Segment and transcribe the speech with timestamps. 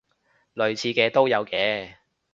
[0.55, 1.93] 類似嘅都有嘅